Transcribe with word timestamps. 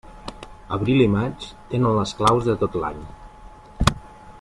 Abril 0.77 1.03
i 1.03 1.11
maig 1.17 1.45
tenen 1.75 1.99
les 2.01 2.17
claus 2.23 2.51
de 2.51 2.57
tot 2.65 2.79
l'any. 2.85 3.07